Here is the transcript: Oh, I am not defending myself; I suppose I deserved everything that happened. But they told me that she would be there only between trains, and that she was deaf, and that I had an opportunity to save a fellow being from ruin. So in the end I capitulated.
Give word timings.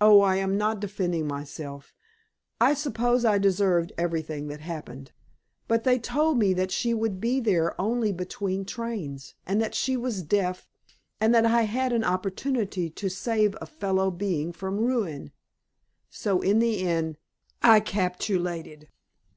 Oh, 0.00 0.22
I 0.22 0.38
am 0.38 0.58
not 0.58 0.80
defending 0.80 1.28
myself; 1.28 1.94
I 2.60 2.74
suppose 2.74 3.24
I 3.24 3.38
deserved 3.38 3.92
everything 3.96 4.48
that 4.48 4.58
happened. 4.58 5.12
But 5.68 5.84
they 5.84 6.00
told 6.00 6.36
me 6.36 6.52
that 6.54 6.72
she 6.72 6.92
would 6.92 7.20
be 7.20 7.38
there 7.38 7.80
only 7.80 8.10
between 8.10 8.64
trains, 8.64 9.36
and 9.46 9.62
that 9.62 9.72
she 9.76 9.96
was 9.96 10.22
deaf, 10.24 10.68
and 11.20 11.32
that 11.32 11.46
I 11.46 11.62
had 11.62 11.92
an 11.92 12.02
opportunity 12.02 12.90
to 12.90 13.08
save 13.08 13.56
a 13.60 13.66
fellow 13.66 14.10
being 14.10 14.52
from 14.52 14.78
ruin. 14.80 15.30
So 16.10 16.40
in 16.40 16.58
the 16.58 16.80
end 16.82 17.16
I 17.62 17.78
capitulated. 17.78 18.88